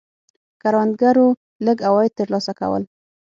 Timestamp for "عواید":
1.87-2.13